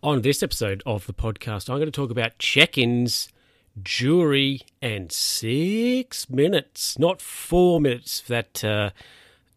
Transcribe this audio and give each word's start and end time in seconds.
On 0.00 0.22
this 0.22 0.44
episode 0.44 0.80
of 0.86 1.06
the 1.06 1.12
podcast, 1.12 1.68
I'm 1.68 1.78
going 1.78 1.90
to 1.90 1.90
talk 1.90 2.12
about 2.12 2.38
check 2.38 2.78
ins, 2.78 3.28
jewelry, 3.82 4.62
and 4.80 5.10
six 5.10 6.30
minutes, 6.30 7.00
not 7.00 7.20
four 7.20 7.80
minutes 7.80 8.20
for 8.20 8.28
that 8.28 8.64
uh, 8.64 8.90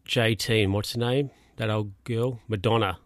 JT. 0.08 0.64
And 0.64 0.74
what's 0.74 0.94
her 0.94 0.98
name? 0.98 1.30
That 1.58 1.70
old 1.70 1.92
girl? 2.02 2.40
Madonna. 2.48 2.98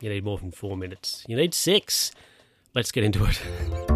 You 0.00 0.10
need 0.10 0.24
more 0.24 0.38
than 0.38 0.50
four 0.50 0.76
minutes. 0.76 1.24
You 1.28 1.36
need 1.36 1.54
six. 1.54 2.10
Let's 2.74 2.90
get 2.90 3.04
into 3.04 3.26
it. 3.26 3.86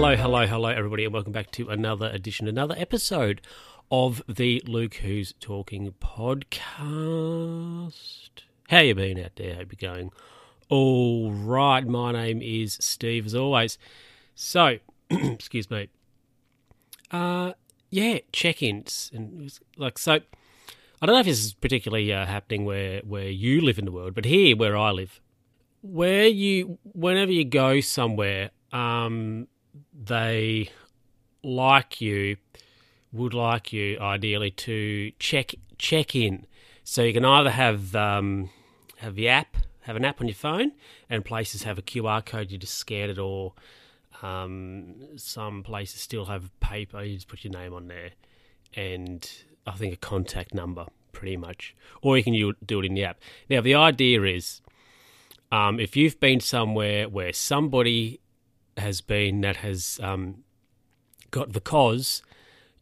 Hello, 0.00 0.16
hello, 0.16 0.46
hello, 0.46 0.70
everybody, 0.70 1.04
and 1.04 1.12
welcome 1.12 1.30
back 1.30 1.50
to 1.50 1.68
another 1.68 2.08
edition, 2.08 2.48
another 2.48 2.74
episode 2.78 3.42
of 3.90 4.22
the 4.26 4.62
Luke 4.66 4.94
Who's 4.94 5.34
Talking 5.40 5.92
podcast. 6.00 6.70
How 8.70 8.78
you 8.78 8.94
been 8.94 9.18
out 9.20 9.36
there? 9.36 9.56
Hope 9.56 9.72
you're 9.78 9.90
going 9.92 10.10
all 10.70 11.30
right. 11.32 11.86
My 11.86 12.12
name 12.12 12.40
is 12.40 12.78
Steve, 12.80 13.26
as 13.26 13.34
always. 13.34 13.76
So, 14.34 14.78
excuse 15.10 15.70
me. 15.70 15.90
Uh, 17.10 17.52
yeah, 17.90 18.20
check-ins 18.32 19.10
and 19.12 19.52
like 19.76 19.98
so. 19.98 20.20
I 21.02 21.06
don't 21.06 21.14
know 21.14 21.20
if 21.20 21.26
this 21.26 21.44
is 21.44 21.52
particularly 21.52 22.10
uh, 22.10 22.24
happening 22.24 22.64
where 22.64 23.02
where 23.04 23.28
you 23.28 23.60
live 23.60 23.78
in 23.78 23.84
the 23.84 23.92
world, 23.92 24.14
but 24.14 24.24
here 24.24 24.56
where 24.56 24.78
I 24.78 24.92
live, 24.92 25.20
where 25.82 26.26
you 26.26 26.78
whenever 26.94 27.32
you 27.32 27.44
go 27.44 27.82
somewhere, 27.82 28.52
um, 28.72 29.46
they 29.92 30.70
like 31.42 32.00
you 32.00 32.36
would 33.12 33.34
like 33.34 33.72
you 33.72 33.98
ideally 34.00 34.50
to 34.50 35.12
check 35.18 35.54
check 35.78 36.14
in. 36.14 36.46
So 36.84 37.02
you 37.02 37.12
can 37.12 37.24
either 37.24 37.50
have 37.50 37.94
um, 37.94 38.50
have 38.96 39.14
the 39.14 39.28
app, 39.28 39.56
have 39.82 39.96
an 39.96 40.04
app 40.04 40.20
on 40.20 40.28
your 40.28 40.34
phone, 40.34 40.72
and 41.08 41.24
places 41.24 41.62
have 41.64 41.78
a 41.78 41.82
QR 41.82 42.24
code. 42.24 42.50
You 42.50 42.58
just 42.58 42.74
scan 42.74 43.10
it, 43.10 43.18
or 43.18 43.54
um, 44.22 44.94
some 45.16 45.62
places 45.62 46.00
still 46.00 46.26
have 46.26 46.50
paper. 46.60 47.02
You 47.02 47.14
just 47.14 47.28
put 47.28 47.44
your 47.44 47.52
name 47.52 47.74
on 47.74 47.88
there, 47.88 48.10
and 48.74 49.28
I 49.66 49.72
think 49.72 49.94
a 49.94 49.96
contact 49.96 50.54
number, 50.54 50.86
pretty 51.12 51.36
much. 51.36 51.74
Or 52.02 52.16
you 52.16 52.24
can 52.24 52.54
do 52.64 52.80
it 52.80 52.86
in 52.86 52.94
the 52.94 53.04
app. 53.04 53.18
Now 53.48 53.60
the 53.60 53.74
idea 53.74 54.22
is, 54.24 54.60
um, 55.52 55.80
if 55.80 55.96
you've 55.96 56.20
been 56.20 56.40
somewhere 56.40 57.08
where 57.08 57.32
somebody 57.32 58.20
has 58.76 59.00
been 59.00 59.40
that 59.42 59.56
has 59.56 60.00
um, 60.02 60.44
got 61.30 61.52
the 61.52 61.60
cause 61.60 62.22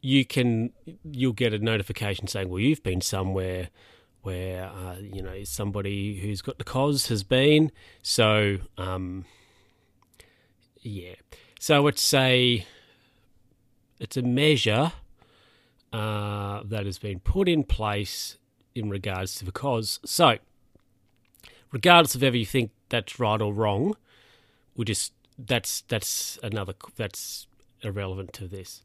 you 0.00 0.24
can 0.24 0.72
you'll 1.04 1.32
get 1.32 1.52
a 1.52 1.58
notification 1.58 2.26
saying, 2.26 2.48
"Well, 2.48 2.60
you've 2.60 2.82
been 2.82 3.00
somewhere 3.00 3.70
where 4.22 4.64
uh, 4.66 4.96
you 5.00 5.22
know 5.22 5.44
somebody 5.44 6.18
who's 6.20 6.42
got 6.42 6.58
the 6.58 6.64
cause 6.64 7.08
has 7.08 7.22
been." 7.22 7.72
So, 8.02 8.58
um, 8.76 9.24
yeah, 10.80 11.14
so 11.58 11.86
it's 11.88 12.14
a 12.14 12.64
it's 13.98 14.16
a 14.16 14.22
measure 14.22 14.92
uh, 15.92 16.62
that 16.64 16.86
has 16.86 16.98
been 16.98 17.20
put 17.20 17.48
in 17.48 17.64
place 17.64 18.36
in 18.74 18.88
regards 18.90 19.34
to 19.36 19.44
the 19.44 19.52
cause. 19.52 19.98
So, 20.04 20.38
regardless 21.72 22.14
of 22.14 22.22
whether 22.22 22.36
you 22.36 22.46
think 22.46 22.70
that's 22.88 23.18
right 23.18 23.40
or 23.40 23.52
wrong, 23.52 23.96
we 24.76 24.84
just 24.84 25.12
that's 25.38 25.82
that's 25.82 26.38
another 26.42 26.74
that's 26.96 27.46
irrelevant 27.82 28.32
to 28.34 28.48
this. 28.48 28.82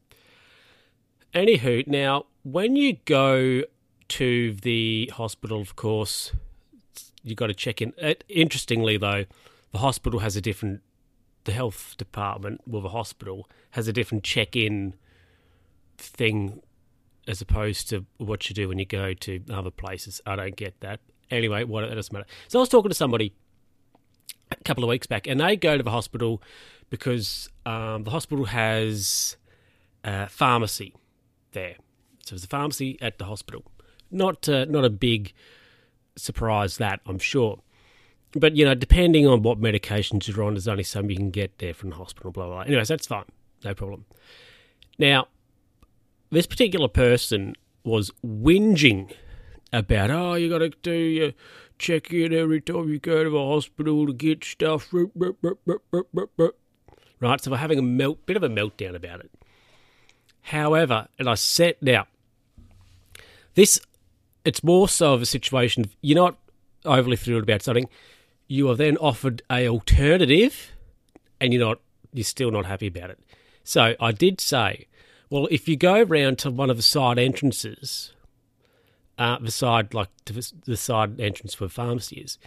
Anywho, 1.34 1.86
now 1.86 2.26
when 2.44 2.76
you 2.76 2.98
go 3.04 3.62
to 4.08 4.52
the 4.52 5.10
hospital, 5.14 5.60
of 5.60 5.74
course, 5.76 6.32
you 7.22 7.34
got 7.34 7.48
to 7.48 7.54
check 7.54 7.82
in. 7.82 7.92
Uh, 8.00 8.14
interestingly, 8.28 8.96
though, 8.96 9.24
the 9.72 9.78
hospital 9.78 10.20
has 10.20 10.36
a 10.36 10.40
different. 10.40 10.82
The 11.44 11.52
health 11.52 11.96
department, 11.98 12.62
well, 12.66 12.80
the 12.80 12.88
hospital 12.88 13.50
has 13.72 13.86
a 13.86 13.92
different 13.92 14.24
check-in 14.24 14.94
thing 15.98 16.62
as 17.28 17.42
opposed 17.42 17.90
to 17.90 18.06
what 18.16 18.48
you 18.48 18.54
do 18.54 18.66
when 18.66 18.78
you 18.78 18.86
go 18.86 19.12
to 19.12 19.42
other 19.52 19.70
places. 19.70 20.22
I 20.24 20.36
don't 20.36 20.56
get 20.56 20.80
that. 20.80 21.00
Anyway, 21.30 21.64
what 21.64 21.84
it 21.84 21.94
doesn't 21.94 22.12
matter. 22.14 22.26
So 22.48 22.58
I 22.58 22.60
was 22.60 22.70
talking 22.70 22.88
to 22.88 22.94
somebody 22.94 23.34
a 24.50 24.56
couple 24.64 24.84
of 24.84 24.88
weeks 24.88 25.06
back, 25.06 25.26
and 25.26 25.40
they 25.40 25.56
go 25.56 25.76
to 25.76 25.82
the 25.82 25.90
hospital 25.90 26.42
because 26.90 27.48
um, 27.66 28.04
the 28.04 28.10
hospital 28.10 28.46
has 28.46 29.36
a 30.04 30.28
pharmacy 30.28 30.94
there. 31.52 31.76
So 32.24 32.34
there's 32.34 32.44
a 32.44 32.48
pharmacy 32.48 32.98
at 33.00 33.18
the 33.18 33.24
hospital. 33.24 33.64
Not 34.10 34.48
uh, 34.48 34.64
not 34.66 34.84
a 34.84 34.90
big 34.90 35.32
surprise 36.16 36.76
that 36.78 37.00
I'm 37.06 37.18
sure, 37.18 37.60
but 38.32 38.56
you 38.56 38.64
know, 38.64 38.74
depending 38.74 39.26
on 39.26 39.42
what 39.42 39.60
medications 39.60 40.28
you're 40.28 40.44
on, 40.44 40.54
there's 40.54 40.68
only 40.68 40.84
some 40.84 41.10
you 41.10 41.16
can 41.16 41.30
get 41.30 41.58
there 41.58 41.74
from 41.74 41.90
the 41.90 41.96
hospital. 41.96 42.30
Blah 42.30 42.46
blah. 42.46 42.54
blah. 42.54 42.62
Anyways, 42.62 42.88
that's 42.88 43.06
fine, 43.06 43.24
no 43.64 43.74
problem. 43.74 44.04
Now, 44.98 45.28
this 46.30 46.46
particular 46.46 46.88
person 46.88 47.54
was 47.82 48.10
whinging 48.24 49.12
about, 49.72 50.10
oh, 50.10 50.34
you 50.34 50.48
got 50.48 50.58
to 50.58 50.70
do 50.82 50.92
your 50.92 51.32
check 51.78 52.12
in 52.12 52.32
every 52.32 52.60
time 52.60 52.88
you 52.88 52.98
go 52.98 53.24
to 53.24 53.30
the 53.30 53.38
hospital 53.38 54.06
to 54.06 54.12
get 54.12 54.44
stuff. 54.44 54.92
Right, 54.92 57.40
so 57.40 57.50
we're 57.50 57.56
having 57.56 57.78
a 57.78 57.82
melt, 57.82 58.24
bit 58.26 58.36
of 58.36 58.42
a 58.42 58.48
meltdown 58.48 58.94
about 58.94 59.20
it. 59.20 59.30
However, 60.42 61.08
and 61.18 61.28
I 61.28 61.34
said 61.34 61.76
now, 61.80 62.06
this 63.54 63.80
it's 64.44 64.62
more 64.62 64.88
so 64.88 65.14
of 65.14 65.22
a 65.22 65.26
situation 65.26 65.84
of 65.84 65.96
you're 66.02 66.16
not 66.16 66.36
overly 66.84 67.16
thrilled 67.16 67.44
about 67.44 67.62
something. 67.62 67.88
You 68.46 68.70
are 68.70 68.76
then 68.76 68.96
offered 68.98 69.42
a 69.50 69.66
alternative, 69.66 70.72
and 71.40 71.52
you're 71.52 71.64
not 71.64 71.80
you're 72.12 72.24
still 72.24 72.50
not 72.50 72.66
happy 72.66 72.86
about 72.86 73.10
it. 73.10 73.18
So 73.64 73.96
I 73.98 74.12
did 74.12 74.40
say, 74.40 74.86
well, 75.30 75.48
if 75.50 75.68
you 75.68 75.76
go 75.76 76.02
around 76.02 76.38
to 76.40 76.50
one 76.50 76.70
of 76.70 76.76
the 76.76 76.82
side 76.82 77.18
entrances, 77.18 78.12
uh, 79.18 79.38
the 79.38 79.50
side 79.50 79.94
like 79.94 80.08
the 80.24 80.76
side 80.76 81.20
entrance 81.20 81.54
for 81.54 81.68
pharmacies, 81.68 82.38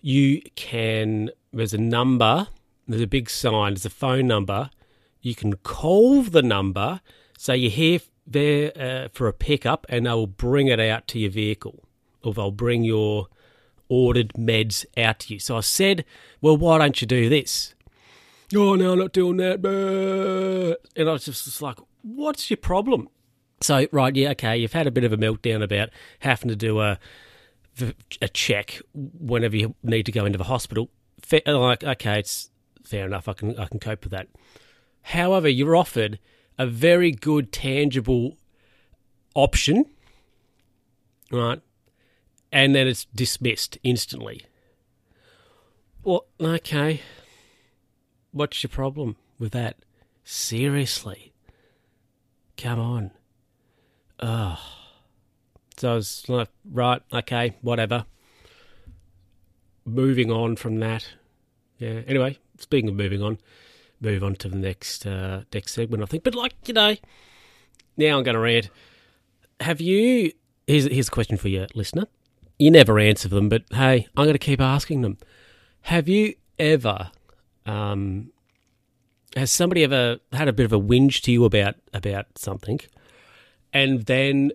you 0.00 0.42
can. 0.54 1.30
There's 1.52 1.74
a 1.74 1.78
number. 1.78 2.48
There's 2.88 3.02
a 3.02 3.06
big 3.06 3.30
sign. 3.30 3.74
There's 3.74 3.86
a 3.86 3.90
phone 3.90 4.26
number. 4.26 4.70
You 5.20 5.34
can 5.34 5.54
call 5.56 6.22
the 6.22 6.42
number 6.42 7.00
so 7.42 7.54
you're 7.54 7.72
here 7.72 7.98
there 8.24 8.70
uh, 8.78 9.08
for 9.12 9.26
a 9.26 9.32
pickup, 9.32 9.84
and 9.88 10.06
they 10.06 10.10
will 10.10 10.28
bring 10.28 10.68
it 10.68 10.78
out 10.78 11.08
to 11.08 11.18
your 11.18 11.32
vehicle, 11.32 11.82
or 12.22 12.32
they'll 12.32 12.52
bring 12.52 12.84
your 12.84 13.26
ordered 13.88 14.32
meds 14.34 14.84
out 14.96 15.18
to 15.18 15.34
you. 15.34 15.40
So 15.40 15.56
I 15.56 15.60
said, 15.60 16.04
well, 16.40 16.56
why 16.56 16.78
don't 16.78 17.00
you 17.00 17.06
do 17.08 17.28
this? 17.28 17.74
Oh, 18.54 18.76
no, 18.76 18.92
I'm 18.92 18.98
not 19.00 19.12
doing 19.12 19.38
that. 19.38 20.78
And 20.94 21.08
I 21.08 21.12
was 21.12 21.24
just 21.24 21.60
like, 21.60 21.78
what's 22.02 22.48
your 22.48 22.58
problem? 22.58 23.08
So, 23.62 23.86
right, 23.92 24.14
yeah, 24.14 24.30
okay, 24.30 24.56
you've 24.56 24.72
had 24.72 24.86
a 24.86 24.90
bit 24.90 25.04
of 25.04 25.12
a 25.12 25.16
meltdown 25.16 25.62
about 25.62 25.90
having 26.20 26.48
to 26.48 26.56
do 26.56 26.80
a 26.80 26.98
a 28.20 28.28
check 28.28 28.82
whenever 28.92 29.56
you 29.56 29.74
need 29.82 30.04
to 30.04 30.12
go 30.12 30.26
into 30.26 30.36
the 30.36 30.44
hospital. 30.44 30.90
Like, 31.46 31.82
okay, 31.82 32.18
it's 32.18 32.50
fair 32.84 33.06
enough. 33.06 33.28
I 33.28 33.32
can 33.32 33.58
I 33.58 33.66
can 33.66 33.78
cope 33.78 34.04
with 34.04 34.10
that. 34.10 34.28
However, 35.02 35.48
you're 35.48 35.76
offered 35.76 36.18
a 36.58 36.66
very 36.66 37.12
good, 37.12 37.50
tangible 37.52 38.36
option, 39.34 39.86
right? 41.30 41.60
And 42.50 42.74
then 42.74 42.86
it's 42.86 43.06
dismissed 43.06 43.78
instantly. 43.82 44.44
Well, 46.04 46.26
okay. 46.40 47.00
What's 48.32 48.62
your 48.62 48.68
problem 48.68 49.16
with 49.38 49.52
that? 49.52 49.76
Seriously. 50.24 51.32
Come 52.56 52.78
on. 52.78 53.10
Ugh. 54.22 54.58
So 55.76 55.92
I 55.92 55.94
was 55.94 56.24
like, 56.28 56.48
right, 56.70 57.02
okay, 57.12 57.56
whatever. 57.60 58.06
Moving 59.84 60.30
on 60.30 60.56
from 60.56 60.78
that. 60.78 61.08
Yeah. 61.78 62.02
Anyway, 62.06 62.38
speaking 62.58 62.88
of 62.88 62.94
moving 62.94 63.20
on, 63.20 63.38
move 64.00 64.22
on 64.22 64.36
to 64.36 64.48
the 64.48 64.56
next 64.56 65.04
uh, 65.06 65.42
next 65.52 65.72
segment, 65.72 66.02
I 66.02 66.06
think. 66.06 66.22
But 66.22 66.36
like 66.36 66.54
you 66.66 66.74
know, 66.74 66.94
now 67.96 68.16
I'm 68.16 68.22
going 68.22 68.34
to 68.34 68.40
rant. 68.40 68.70
Have 69.60 69.80
you? 69.80 70.32
Here's 70.68 70.84
here's 70.84 71.08
a 71.08 71.10
question 71.10 71.36
for 71.36 71.48
you, 71.48 71.66
listener. 71.74 72.06
You 72.58 72.70
never 72.70 73.00
answer 73.00 73.28
them, 73.28 73.48
but 73.48 73.64
hey, 73.72 74.06
I'm 74.16 74.24
going 74.24 74.34
to 74.34 74.38
keep 74.38 74.60
asking 74.60 75.02
them. 75.02 75.18
Have 75.82 76.08
you 76.08 76.34
ever? 76.60 77.10
Um, 77.66 78.30
has 79.36 79.50
somebody 79.50 79.82
ever 79.82 80.18
had 80.32 80.46
a 80.46 80.52
bit 80.52 80.64
of 80.64 80.72
a 80.72 80.78
whinge 80.78 81.22
to 81.22 81.32
you 81.32 81.44
about 81.44 81.74
about 81.92 82.26
something, 82.36 82.80
and 83.72 84.06
then 84.06 84.52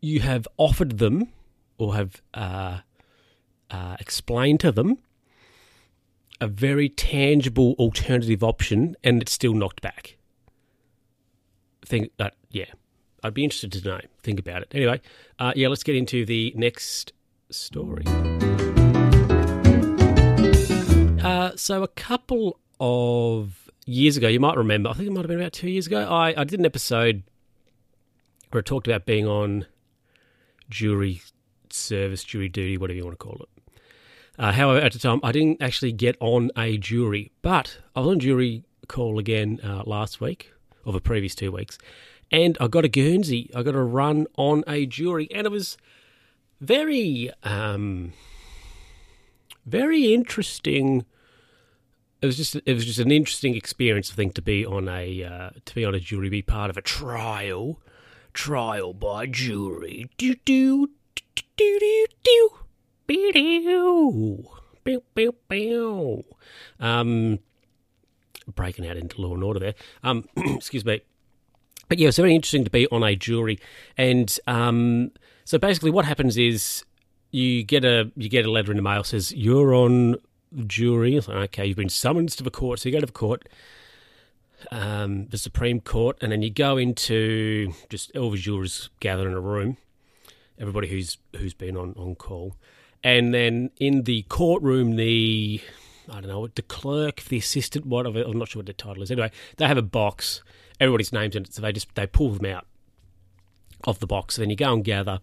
you 0.00 0.20
have 0.20 0.48
offered 0.56 0.98
them 0.98 1.28
or 1.78 1.94
have 1.94 2.22
uh, 2.34 2.78
uh, 3.70 3.96
explained 4.00 4.60
to 4.60 4.72
them 4.72 4.98
a 6.40 6.46
very 6.46 6.88
tangible 6.88 7.74
alternative 7.78 8.42
option 8.42 8.96
and 9.04 9.22
it's 9.22 9.32
still 9.32 9.54
knocked 9.54 9.80
back. 9.80 10.16
Think 11.84 12.10
that, 12.18 12.34
yeah. 12.50 12.66
I'd 13.22 13.34
be 13.34 13.44
interested 13.44 13.72
to 13.72 13.88
know. 13.88 14.00
Think 14.22 14.40
about 14.40 14.62
it. 14.62 14.72
Anyway, 14.74 15.00
uh, 15.38 15.52
yeah, 15.54 15.68
let's 15.68 15.84
get 15.84 15.94
into 15.94 16.24
the 16.26 16.52
next 16.56 17.12
story. 17.50 18.02
Uh, 21.22 21.52
so, 21.54 21.84
a 21.84 21.88
couple 21.88 22.58
of 22.80 23.70
years 23.86 24.16
ago, 24.16 24.26
you 24.26 24.40
might 24.40 24.56
remember, 24.56 24.90
I 24.90 24.94
think 24.94 25.06
it 25.06 25.12
might 25.12 25.20
have 25.20 25.28
been 25.28 25.38
about 25.38 25.52
two 25.52 25.70
years 25.70 25.86
ago, 25.86 26.08
I, 26.08 26.34
I 26.36 26.42
did 26.42 26.58
an 26.58 26.66
episode 26.66 27.22
where 28.52 28.60
I 28.60 28.62
talked 28.62 28.86
about 28.86 29.06
being 29.06 29.26
on 29.26 29.66
jury 30.68 31.22
service, 31.70 32.24
jury 32.24 32.48
duty, 32.48 32.76
whatever 32.76 32.96
you 32.96 33.04
want 33.04 33.18
to 33.18 33.24
call 33.24 33.40
it. 33.40 33.62
Uh, 34.38 34.52
however, 34.52 34.80
at 34.80 34.92
the 34.92 34.98
time, 34.98 35.20
I 35.22 35.32
didn't 35.32 35.62
actually 35.62 35.92
get 35.92 36.16
on 36.20 36.50
a 36.56 36.78
jury, 36.78 37.32
but 37.42 37.78
I 37.94 38.00
was 38.00 38.08
on 38.10 38.20
jury 38.20 38.64
call 38.88 39.18
again 39.18 39.60
uh, 39.62 39.82
last 39.84 40.20
week, 40.20 40.52
or 40.84 40.92
the 40.92 41.00
previous 41.00 41.34
two 41.34 41.52
weeks, 41.52 41.78
and 42.30 42.56
I 42.60 42.68
got 42.68 42.84
a 42.84 42.88
Guernsey. 42.88 43.50
I 43.54 43.62
got 43.62 43.74
a 43.74 43.82
run 43.82 44.26
on 44.36 44.64
a 44.66 44.86
jury, 44.86 45.28
and 45.34 45.46
it 45.46 45.50
was 45.50 45.76
very, 46.60 47.30
um, 47.42 48.12
very 49.66 50.14
interesting. 50.14 51.04
It 52.22 52.26
was 52.26 52.36
just 52.36 52.54
it 52.54 52.72
was 52.72 52.86
just 52.86 53.00
an 53.00 53.12
interesting 53.12 53.54
experience, 53.54 54.10
I 54.10 54.14
think, 54.14 54.34
to 54.34 54.42
be 54.42 54.64
on 54.64 54.88
a 54.88 55.24
uh, 55.24 55.50
to 55.64 55.74
be 55.74 55.84
on 55.84 55.94
a 55.94 56.00
jury, 56.00 56.30
be 56.30 56.40
part 56.40 56.70
of 56.70 56.78
a 56.78 56.82
trial, 56.82 57.80
trial 58.32 58.92
by 58.92 59.26
jury. 59.26 60.08
Do 60.16 60.34
do 60.44 60.90
do 61.14 61.22
do 61.56 61.78
do 61.78 62.06
do. 63.32 64.48
Pew, 64.84 65.02
pew, 65.14 65.34
pew. 65.48 66.24
Um, 66.80 67.38
breaking 68.54 68.86
out 68.86 68.96
into 68.96 69.20
law 69.20 69.34
and 69.34 69.44
order 69.44 69.60
there. 69.60 69.74
Um, 70.02 70.28
excuse 70.36 70.84
me. 70.84 71.00
But 71.88 71.98
yeah, 71.98 72.08
it's 72.08 72.16
very 72.16 72.34
interesting 72.34 72.64
to 72.64 72.70
be 72.70 72.88
on 72.88 73.02
a 73.02 73.14
jury, 73.14 73.58
and 73.98 74.34
um, 74.46 75.10
so 75.44 75.58
basically, 75.58 75.90
what 75.90 76.06
happens 76.06 76.38
is 76.38 76.84
you 77.32 77.64
get 77.64 77.84
a 77.84 78.10
you 78.16 78.30
get 78.30 78.46
a 78.46 78.50
letter 78.50 78.70
in 78.70 78.76
the 78.76 78.82
mail 78.82 79.04
says 79.04 79.32
you're 79.32 79.74
on 79.74 80.16
jury. 80.66 81.20
Like, 81.20 81.28
okay, 81.28 81.66
you've 81.66 81.76
been 81.76 81.90
summoned 81.90 82.30
to 82.30 82.42
the 82.42 82.50
court, 82.50 82.78
so 82.78 82.88
you 82.88 82.94
go 82.94 83.00
to 83.00 83.06
the 83.06 83.12
court, 83.12 83.46
um, 84.70 85.26
the 85.26 85.38
Supreme 85.38 85.80
Court, 85.80 86.16
and 86.20 86.32
then 86.32 86.42
you 86.42 86.50
go 86.50 86.76
into 86.76 87.72
just 87.88 88.16
all 88.16 88.30
the 88.30 88.38
jurors 88.38 88.90
gather 89.00 89.26
in 89.28 89.34
a 89.34 89.40
room, 89.40 89.76
everybody 90.58 90.88
who's 90.88 91.18
who's 91.36 91.54
been 91.54 91.76
on 91.76 91.94
on 91.98 92.14
call, 92.14 92.56
and 93.02 93.34
then 93.34 93.70
in 93.78 94.02
the 94.02 94.22
courtroom, 94.28 94.96
the 94.96 95.60
I 96.08 96.20
don't 96.20 96.28
know 96.28 96.46
the 96.46 96.62
clerk, 96.62 97.22
the 97.22 97.38
assistant, 97.38 97.86
whatever. 97.86 98.22
I'm 98.22 98.38
not 98.38 98.48
sure 98.48 98.60
what 98.60 98.66
the 98.66 98.72
title 98.72 99.02
is. 99.02 99.10
Anyway, 99.10 99.30
they 99.56 99.66
have 99.66 99.78
a 99.78 99.82
box 99.82 100.42
everybody's 100.82 101.12
names 101.12 101.36
in 101.36 101.44
it, 101.44 101.54
so 101.54 101.62
they 101.62 101.72
just 101.72 101.94
they 101.94 102.06
pull 102.06 102.30
them 102.30 102.52
out 102.52 102.66
of 103.84 104.00
the 104.00 104.06
box. 104.06 104.36
Then 104.36 104.50
you 104.50 104.56
go 104.56 104.72
and 104.72 104.84
gather 104.84 105.20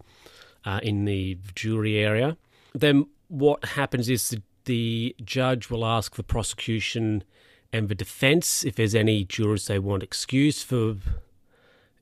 uh, 0.65 0.79
in 0.81 1.05
the 1.05 1.37
jury 1.53 1.97
area. 1.97 2.37
Then 2.73 3.07
what 3.27 3.63
happens 3.63 4.09
is 4.09 4.29
the, 4.29 4.41
the 4.65 5.15
judge 5.23 5.69
will 5.69 5.85
ask 5.85 6.15
the 6.15 6.23
prosecution 6.23 7.23
and 7.71 7.89
the 7.89 7.95
defence 7.95 8.63
if 8.63 8.75
there's 8.75 8.95
any 8.95 9.23
jurors 9.23 9.67
they 9.67 9.79
want 9.79 10.03
excused 10.03 10.65
for 10.65 10.95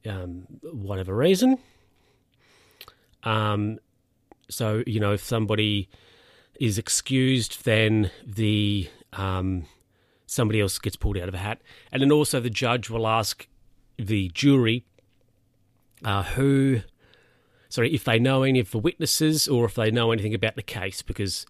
um, 0.05 0.47
whatever 0.63 1.15
reason. 1.15 1.57
Um, 3.23 3.79
so 4.49 4.83
you 4.87 4.99
know 4.99 5.13
if 5.13 5.23
somebody 5.23 5.89
is 6.59 6.77
excused, 6.77 7.65
then 7.65 8.11
the 8.25 8.89
um, 9.13 9.65
somebody 10.25 10.59
else 10.59 10.77
gets 10.79 10.95
pulled 10.95 11.17
out 11.17 11.27
of 11.27 11.33
a 11.33 11.39
hat. 11.39 11.61
And 11.91 12.01
then 12.01 12.11
also 12.11 12.39
the 12.39 12.49
judge 12.49 12.89
will 12.89 13.07
ask 13.07 13.47
the 13.97 14.29
jury 14.29 14.85
uh, 16.03 16.23
who, 16.23 16.81
sorry, 17.69 17.93
if 17.93 18.03
they 18.03 18.19
know 18.19 18.43
any 18.43 18.59
of 18.59 18.71
the 18.71 18.77
witnesses 18.77 19.47
or 19.47 19.65
if 19.65 19.75
they 19.75 19.89
know 19.89 20.11
anything 20.11 20.33
about 20.33 20.55
the 20.55 20.63
case, 20.63 21.01
because 21.01 21.45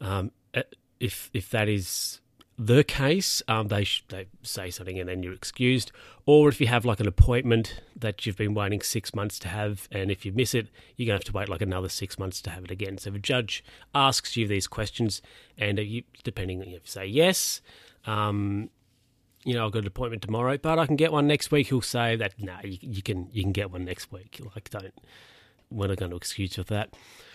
um, 0.00 0.32
uh, 0.54 0.62
if 0.98 1.30
if 1.32 1.50
that 1.50 1.68
is 1.68 2.20
the 2.62 2.84
case, 2.84 3.42
um, 3.48 3.68
they 3.68 3.84
sh- 3.84 4.04
they 4.08 4.26
say 4.42 4.70
something 4.70 4.98
and 4.98 5.08
then 5.08 5.22
you're 5.22 5.32
excused. 5.32 5.92
Or 6.26 6.50
if 6.50 6.60
you 6.60 6.66
have 6.66 6.84
like 6.84 7.00
an 7.00 7.08
appointment 7.08 7.80
that 7.96 8.26
you've 8.26 8.36
been 8.36 8.52
waiting 8.52 8.82
six 8.82 9.14
months 9.14 9.38
to 9.40 9.48
have, 9.48 9.88
and 9.90 10.10
if 10.10 10.26
you 10.26 10.32
miss 10.32 10.54
it, 10.54 10.68
you're 10.94 11.06
gonna 11.06 11.16
have 11.16 11.24
to 11.24 11.32
wait 11.32 11.48
like 11.48 11.62
another 11.62 11.88
six 11.88 12.18
months 12.18 12.42
to 12.42 12.50
have 12.50 12.64
it 12.64 12.70
again. 12.70 12.98
So 12.98 13.08
if 13.08 13.16
a 13.16 13.18
judge 13.18 13.64
asks 13.94 14.36
you 14.36 14.46
these 14.46 14.66
questions, 14.66 15.22
and 15.56 15.78
you, 15.78 16.02
depending, 16.22 16.60
if 16.60 16.68
you 16.68 16.80
say 16.84 17.06
yes, 17.06 17.62
um, 18.04 18.68
you 19.42 19.54
know, 19.54 19.64
I've 19.64 19.72
got 19.72 19.80
an 19.80 19.86
appointment 19.86 20.20
tomorrow, 20.20 20.58
but 20.58 20.78
I 20.78 20.84
can 20.84 20.96
get 20.96 21.12
one 21.12 21.26
next 21.26 21.50
week. 21.50 21.68
He'll 21.68 21.80
say 21.80 22.14
that, 22.16 22.34
no, 22.38 22.52
nah, 22.52 22.60
you, 22.62 22.76
you, 22.82 23.02
can 23.02 23.28
you 23.32 23.42
can 23.42 23.52
get 23.52 23.70
one 23.70 23.86
next 23.86 24.12
week. 24.12 24.38
Like, 24.54 24.68
don't, 24.68 24.92
we're 25.70 25.86
not 25.86 25.96
going 25.96 26.10
to 26.10 26.16
excuse 26.16 26.58
you 26.58 26.64
for 26.64 26.74
that. 26.74 26.94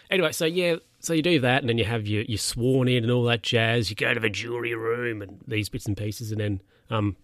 Anyway, 0.10 0.32
so 0.32 0.46
yeah, 0.46 0.76
so 1.00 1.14
you 1.14 1.22
do 1.22 1.40
that, 1.40 1.62
and 1.62 1.70
then 1.70 1.78
you 1.78 1.86
have 1.86 2.08
your 2.08 2.24
you 2.24 2.38
sworn 2.38 2.88
in 2.88 3.04
and 3.04 3.12
all 3.12 3.24
that 3.24 3.44
jazz. 3.44 3.90
You 3.90 3.96
go 3.96 4.14
to 4.14 4.20
the 4.20 4.30
jury 4.30 4.76
room 4.76 5.22
and 5.22 5.40
these 5.48 5.70
bits 5.70 5.86
and 5.86 5.98
pieces, 5.98 6.32
and 6.32 6.40
then 6.40 6.62
um, 6.90 7.16